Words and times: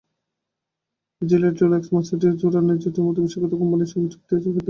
JELET, 1.21 1.55
Rolex, 1.61 1.87
Mercedes, 1.93 2.33
Jura, 2.41 2.59
নেটজেটের 2.61 3.03
মতো 3.03 3.19
বিশ্বখ্যাত 3.21 3.53
প্রতিষ্ঠানের 3.53 3.89
সঙ্গে 3.91 4.09
চুক্তি 4.09 4.31
আছে 4.31 4.41
ফেদেরারের। 4.45 4.59